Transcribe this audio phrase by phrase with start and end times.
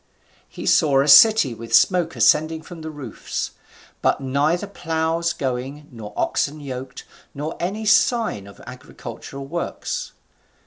[0.49, 3.51] He saw a city with smoke ascending from the roofs,
[4.01, 10.13] but neither ploughs going, nor oxen yoked, nor any sign of agricultural works.